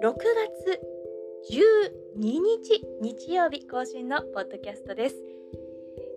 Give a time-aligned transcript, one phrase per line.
[0.00, 0.80] 6月
[1.50, 5.16] 12日日曜日更新のポッドキャストです。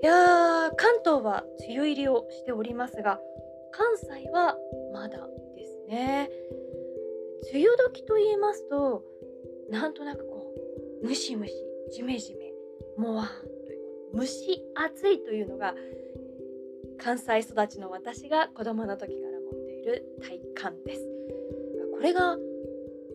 [0.04, 3.20] いやー関東は梅雨入りをしておりますが
[3.72, 4.56] 関西は
[4.94, 5.18] まだ
[5.56, 6.30] ですね。
[7.52, 9.04] 梅雨時と言いますと
[9.72, 10.54] なんとなくこ
[11.02, 11.54] うムシムシ
[11.92, 12.54] ジメジメ
[13.00, 15.74] もわーという蒸し暑いというのが
[17.00, 21.02] 関西育ちの私が子供の時から持っている体感です。
[21.94, 22.38] これが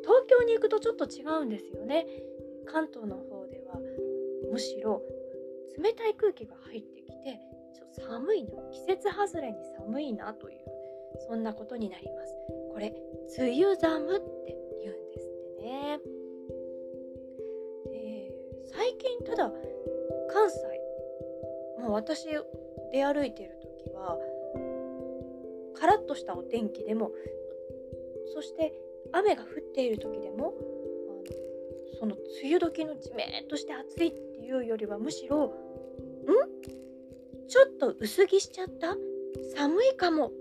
[0.02, 2.06] 東京に行くとちょっと違うんですよね。
[2.66, 3.80] 関東の方では
[4.50, 5.02] むしろ
[5.78, 7.41] 冷たい空気が入ってきて
[7.75, 10.58] ちょっと寒いな季節外れに寒いなという
[11.28, 12.34] そんなことになります。
[12.72, 12.94] これ
[13.39, 16.00] 梅雨寒って言うんですってね。
[17.86, 18.34] で
[18.67, 19.52] 最近ただ
[20.28, 20.58] 関西
[21.80, 22.27] もう私
[22.92, 24.19] 出歩いている時は
[25.74, 27.12] カラッとしたお天気でも
[28.34, 28.72] そして
[29.12, 30.55] 雨が降っている時でも
[32.03, 35.51] あのその梅雨時のじめっとして暑いっていうよりはむしろん？
[37.48, 38.97] ちょっと薄着しちゃった？
[39.55, 40.33] 寒いかも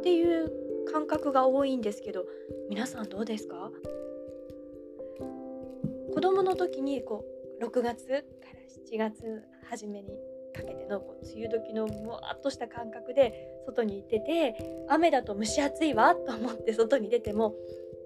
[0.02, 0.50] ていう
[0.92, 2.24] 感覚が多いんですけど
[2.70, 3.70] 皆さんどうですか？
[6.14, 7.24] 子供の時にこ
[7.60, 8.22] う6月から
[8.96, 10.08] 7月初めに
[10.54, 17.54] かけてのこう梅雨時のもわっとした感覚で外に行ってて雨だと蒸し暑いわと思って外に出ても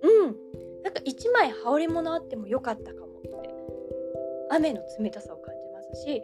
[0.02, 0.82] うん。
[0.82, 3.30] なんか1枚羽織物あってもよかったかもって。
[4.50, 6.22] 雨の冷たさを感じますし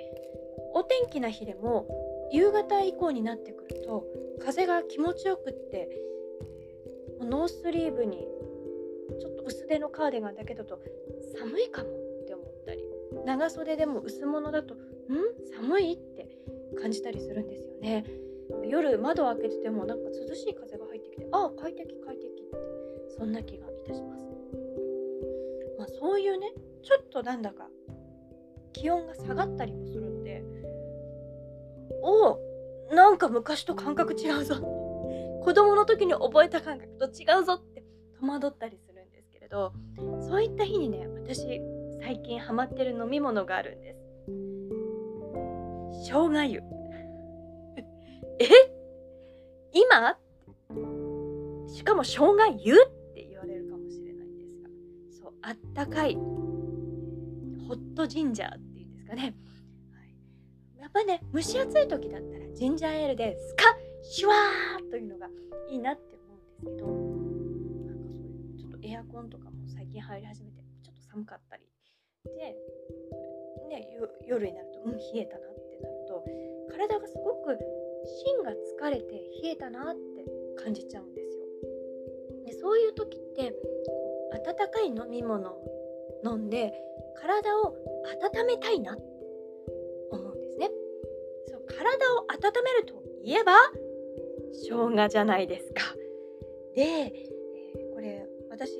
[0.74, 1.88] お天気な日でも
[2.30, 4.04] 夕方以降になってくると
[4.38, 5.88] 風が気持ちよくって
[7.20, 8.28] ノースリーブに
[9.18, 10.78] ちょっと薄手のカーディガンだけだと
[11.38, 12.84] 寒いかもって思ったり
[13.24, 14.78] 長袖でも薄物だとん？
[15.56, 15.92] 寒い？
[15.94, 16.28] って
[16.82, 18.04] 感じたりするんですよね。
[18.66, 22.58] 夜窓を開けててもなんか涼しい風が入ってきてああ快適快適って。
[23.16, 24.26] そんな気がいたします。
[25.78, 26.52] まあそういうね
[26.82, 27.68] ちょっとなんだか
[28.72, 30.44] 気温が下がったりもするので
[32.02, 32.40] おお
[32.94, 37.84] なんか昔と感覚違うぞ子供の時に覚えた感覚と違うぞって
[38.20, 39.72] 戸惑ったりするんですけれど
[40.20, 41.60] そういった日にね私
[42.00, 43.98] 最近ハマってる飲み物があるんです。
[46.10, 46.62] 生姜湯。
[48.40, 48.46] え？
[49.72, 50.16] 今？
[51.68, 52.74] しかも生姜湯？
[52.74, 52.97] って
[53.42, 54.68] 言われるかもしれないんですが。
[55.22, 56.14] そうあったかい。
[56.14, 65.28] ホットジンジャーっていうんですかね、はい、やっぱね蒸し暑い時だったらジンジャーエールでスカッシュワーというのが
[65.68, 66.86] いいなって思うんですけど。
[66.86, 71.62] なんかそういうちょっとエアコンとかも最近入り始めてちょっと寒かったり。
[72.24, 72.56] で、
[73.68, 73.88] ね、
[74.26, 76.24] 夜になるとうん冷えたなってなると
[76.70, 77.58] 体がすごく
[78.24, 79.12] 芯が疲れて
[79.42, 80.24] 冷えたなって
[80.62, 81.27] 感じちゃうんです。
[82.48, 83.52] でそういう時って
[84.32, 85.58] 温かい飲み物
[86.24, 86.72] 飲んで
[87.20, 87.74] 体を
[88.24, 89.02] 温めたいなって
[90.10, 90.70] 思うんですね。
[91.48, 93.52] そう体を温めるといえば
[94.52, 95.94] 生姜じゃないですか。
[96.74, 98.70] で、えー、これ私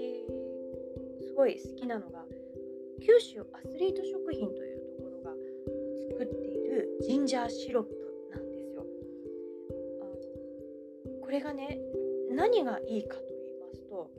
[1.26, 2.24] すごい好きなのが
[3.04, 5.32] 九州アスリート食品というところが
[6.12, 7.90] 作っているジンジャーシロップ
[8.30, 8.86] なんですよ。
[10.00, 11.78] あのこれがね
[12.30, 13.27] 何がいいかと言い
[13.68, 14.10] ますと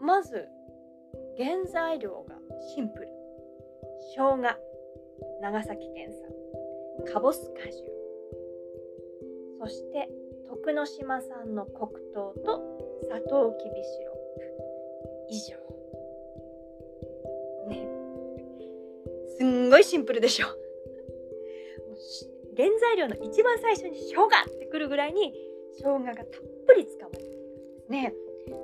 [0.00, 0.48] まず
[1.36, 2.36] 原材料が
[2.74, 3.08] シンプル。
[4.16, 4.56] 生姜
[5.40, 7.12] 長崎県産。
[7.12, 7.84] かぼす果汁。
[9.60, 10.08] そして
[10.48, 12.60] 徳之島産の黒糖と
[13.08, 14.48] サトウキビシロップ。
[15.30, 15.56] 以上。
[17.68, 17.86] ね。
[19.36, 20.46] すんごいシンプルでしょ。
[22.56, 25.32] 原材料の一番最初に生姜ってくるぐらいに
[25.76, 26.26] 生姜がたっ
[26.66, 28.14] ぷり使われているんですね。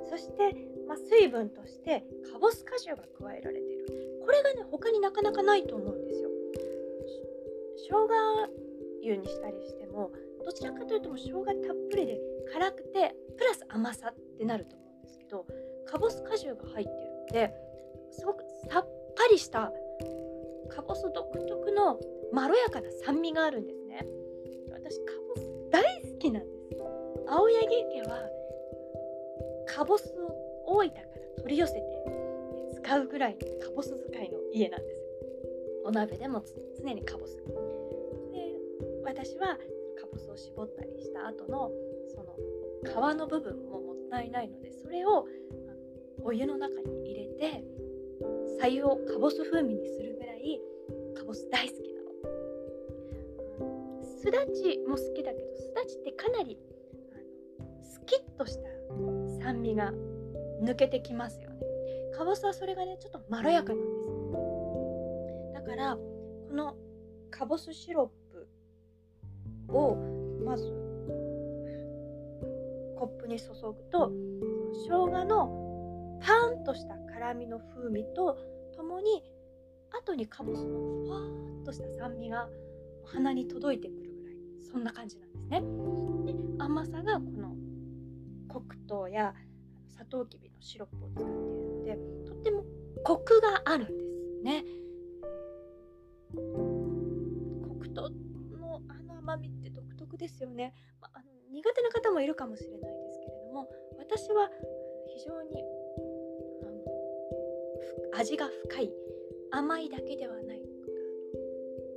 [0.09, 0.55] そして、
[0.87, 3.85] まあ、水分としてかぼす果汁が加えられている。
[4.25, 6.29] これがね他になかなかないと思うんですよ。
[7.77, 8.07] 生姜
[9.01, 10.11] 湯にしたりしても
[10.43, 11.55] どちらかというともう生姜たっ
[11.91, 12.19] ぷりで
[12.51, 15.45] 辛くてプラス甘さってなると思うんですけど
[15.85, 17.53] かぼす果汁が入ってるので
[18.11, 19.71] すごくさっぱりした
[20.69, 21.99] かぼす独特の
[22.31, 24.05] まろやかな酸味があるんですね。
[24.71, 26.77] 私かぼす大好きなんです。
[27.27, 28.34] 青柳家は
[29.75, 30.31] かぼすを
[30.67, 31.05] 大分から
[31.41, 31.81] 取り寄せて
[32.81, 33.37] 使うぐらいか
[33.75, 35.01] ぼす使いの家なんですよ
[35.83, 36.41] お鍋でも
[36.81, 37.43] 常にかぼすで
[39.03, 39.57] 私は
[39.99, 41.69] かぼすを絞ったりした後の
[42.15, 42.37] その
[42.85, 45.27] 皮の部分ももったいないのでそれを
[46.23, 47.63] お湯の中に入れて
[48.61, 50.61] 白湯をかぼす風味にするぐらい
[51.17, 52.05] かぼす大好きなの。
[54.05, 56.57] すだちも好きだけどすだちってかなり
[57.59, 58.69] あのスキッとした
[59.45, 59.93] 酸味が
[60.63, 61.57] 抜けてきますよね。
[62.17, 63.85] かぼすはそれがねちょっとまろやかなんで
[65.51, 66.01] すだからこ
[66.51, 66.75] の
[67.29, 68.47] かぼすシロップ
[69.67, 69.95] を
[70.43, 70.63] まず
[72.97, 73.53] コップに注ぐ
[73.91, 74.11] と
[74.87, 78.37] 生姜のパンとした辛みの風味と
[78.75, 79.21] ともに
[79.91, 82.47] 後にかぼすのふわーっとした酸味が
[83.03, 84.35] 鼻に届いてくるぐらい。
[84.71, 85.61] そんな感じなんですね。
[86.25, 87.55] で甘さがこの
[88.61, 89.33] 黒糖や
[89.87, 92.63] サトウキビのシロップを使っているのでとっても
[93.03, 93.93] コクがあるんで
[94.29, 94.63] すね。
[96.33, 98.09] 黒糖
[98.57, 100.73] のあの甘みって独特ですよね。
[101.01, 104.49] まあ、の苦手な方もいるかもしれないですけれども私は
[105.07, 105.63] 非常に
[108.17, 108.91] 味が深い
[109.51, 110.61] 甘いだけではない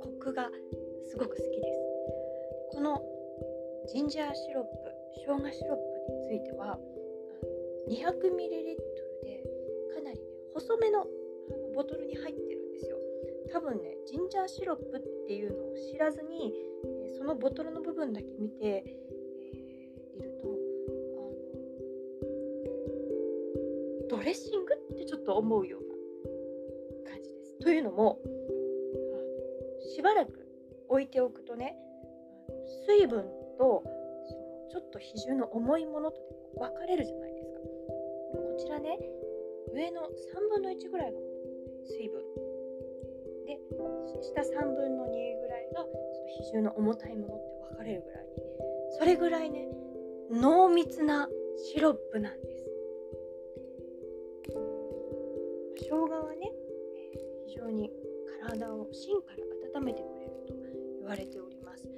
[0.01, 0.49] コクが
[1.09, 1.79] すごく好きです
[2.73, 3.01] この
[3.87, 6.77] ジンジャーシロップ生姜シロップについては
[7.89, 8.77] 200ml
[9.23, 9.43] で
[9.95, 10.23] かなりね
[10.53, 11.05] 細めの
[11.73, 12.97] ボトルに入ってるんですよ。
[13.51, 16.53] 多分ねジンジャーシロップっていうのを知らずに
[17.17, 21.21] そのボトルの部分だけ見て、えー、いるとあ
[24.05, 25.81] のドレッシングってちょっと思うよう
[27.03, 27.59] な感じです。
[27.59, 28.19] というのも
[29.95, 30.47] しばらく
[30.87, 31.75] 置いておくとね
[32.85, 33.25] 水分
[33.57, 33.83] と
[34.69, 36.21] ちょっと比重の重いものと
[36.57, 37.59] 分かれるじゃないですか。
[37.59, 38.97] こちらね
[39.73, 41.19] 上の3分の1ぐらいが
[41.85, 42.21] 水分。
[43.45, 43.57] で
[44.21, 45.09] 下3分の2
[45.41, 48.29] ぐらいがちょっと比重の重たいものって分かれるぐらいに。
[48.99, 49.67] それぐらいね
[50.31, 51.27] 濃密な
[51.57, 52.65] シロップなんです。
[55.77, 56.51] 生姜はね、
[56.95, 57.91] えー、非常に
[58.47, 59.31] 体を芯か
[59.73, 60.53] ら温めてくれると
[60.99, 61.89] 言われております。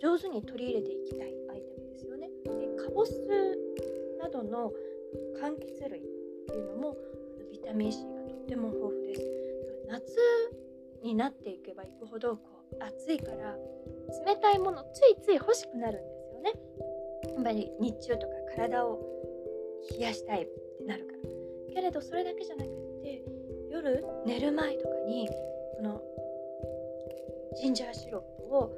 [0.00, 1.73] 上手に取り入れていきたいアイテム
[2.84, 3.12] カボス
[4.20, 4.70] などの
[5.40, 6.02] 柑橘類っ
[6.48, 6.96] ていうのも
[7.50, 9.22] ビタミン C がとっても豊富です。
[9.88, 10.04] 夏
[11.02, 12.42] になっていけばいくほどこ
[12.72, 13.56] う暑いから
[14.26, 16.52] 冷たいものついつい欲しくなるんですよね。
[17.34, 19.00] やっぱり日中とか体を
[19.98, 21.18] 冷やしたいってなるから。
[21.74, 22.72] けれどそれだけじゃなくっ
[23.02, 23.22] て
[23.70, 26.02] 夜寝る前とかにこの
[27.56, 28.70] ジンジャーシロップを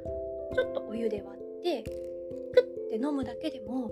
[0.55, 1.83] ちょっとお湯で割って
[2.55, 3.91] クッて飲むだけでも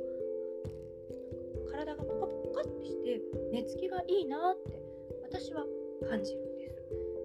[1.70, 3.20] 体がポカポカってして
[3.52, 4.80] 寝つきがいいなって
[5.22, 5.64] 私は
[6.08, 6.76] 感じるんです。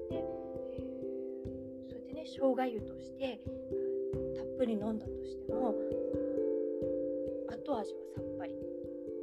[0.09, 3.39] で、えー、それでね生姜湯として
[4.35, 5.75] たっぷり飲んだとしても
[7.51, 8.53] 後味はさっぱり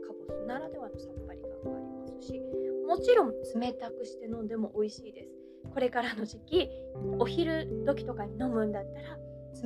[0.07, 2.41] かぼすならではのさっぱり感がありますし
[2.87, 5.31] もちろん冷たくして飲んでも美味しいです。
[5.75, 6.71] これからの時期
[7.19, 9.19] お昼時とかに飲むんだったら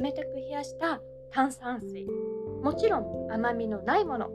[0.02, 1.00] 冷たく冷やした
[1.32, 2.06] 炭酸水。
[2.62, 4.28] もちろん甘みのないもの。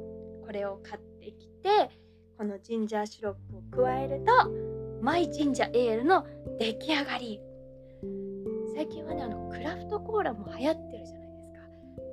[0.46, 1.90] これを買ってきて
[2.38, 4.32] このジンジャーシロップを加えると
[5.02, 6.26] マイジンジャーエールの
[6.60, 7.42] 出来上がり。
[8.76, 11.60] 最近はねあのクラフトコーラも流行ってるじゃないですか。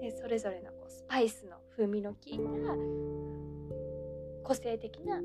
[0.00, 2.44] でそれぞれのこうスパイスの風味の効いた
[4.44, 5.20] 個性的な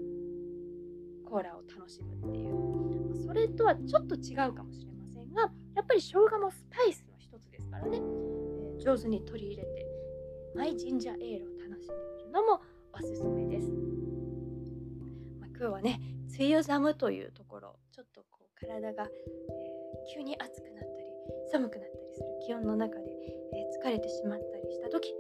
[1.26, 3.26] コーラを楽しむっていう。
[3.26, 5.42] それとはちょっと違うかもしれませんが
[5.76, 8.02] やっぱり生姜もスパイスの一つですからね、
[8.88, 9.86] 上手に取り入れて
[10.56, 12.62] マイジンジャーエールを楽しんでみるのも
[12.94, 13.68] おすすめです、
[15.42, 16.00] まあ、今日はね
[16.40, 21.12] 梅雨寒というところちょっとこう体が、えー、急に暑くなったり
[21.52, 25.14] 寒くなったりする気温の中で、えー、疲れてしまったりした時、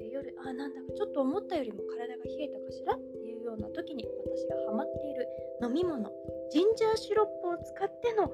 [0.00, 5.28] え夜あなんだかちょっと思ったよりも体が冷えたかしらっていうような時に私がハマっている
[5.60, 6.08] 飲み物
[6.50, 8.32] ジンジャーシロップを使っての、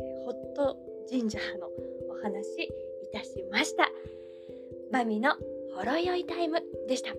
[0.00, 1.68] えホットジンジャーの
[2.08, 2.72] お話
[3.16, 3.88] たしました。
[4.92, 5.32] マミの
[5.74, 7.10] ほろ酔いタイムでした。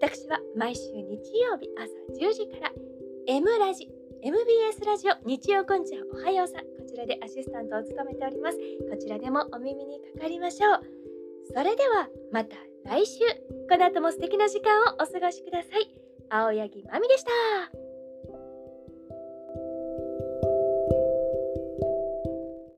[0.00, 2.72] 私は毎週日曜日朝10時から
[3.26, 3.88] M ラジ
[4.22, 6.60] MBS ラジオ日曜こんちゃんおはようさん。
[6.60, 8.58] こちらでアシスタントを務めております。
[8.90, 10.80] こちらでもお耳にかかりましょう。
[11.52, 13.20] それではまた来週。
[13.68, 15.88] この後も素敵な時間をお過ごしください。
[16.28, 17.89] 青柳まみでした。